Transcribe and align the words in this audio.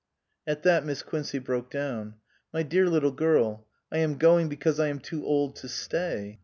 At 0.47 0.63
that 0.63 0.83
Miss 0.83 1.03
Quincey 1.03 1.37
broke 1.37 1.69
down." 1.69 2.15
My 2.55 2.63
dear 2.63 2.89
little 2.89 3.11
girl 3.11 3.67
I 3.91 3.99
am 3.99 4.17
going 4.17 4.49
because 4.49 4.79
I 4.79 4.87
am 4.87 4.97
too 4.99 5.23
old 5.23 5.55
to 5.57 5.69
stay." 5.69 6.39